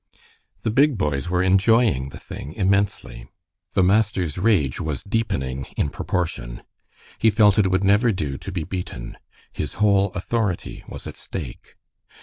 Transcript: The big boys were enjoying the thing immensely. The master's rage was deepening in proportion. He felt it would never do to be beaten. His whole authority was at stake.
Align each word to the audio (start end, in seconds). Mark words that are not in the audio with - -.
The 0.63 0.71
big 0.71 0.97
boys 0.97 1.29
were 1.29 1.43
enjoying 1.43 2.09
the 2.09 2.17
thing 2.17 2.53
immensely. 2.53 3.27
The 3.73 3.83
master's 3.83 4.39
rage 4.39 4.81
was 4.81 5.03
deepening 5.03 5.65
in 5.77 5.89
proportion. 5.91 6.63
He 7.19 7.29
felt 7.29 7.59
it 7.59 7.69
would 7.69 7.83
never 7.83 8.11
do 8.11 8.39
to 8.39 8.51
be 8.51 8.63
beaten. 8.63 9.19
His 9.53 9.75
whole 9.75 10.11
authority 10.13 10.83
was 10.87 11.05
at 11.05 11.17
stake. 11.17 11.75